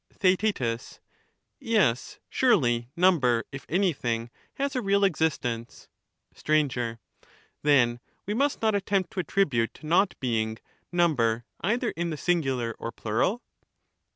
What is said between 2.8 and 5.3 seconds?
number, if anything, has a real ex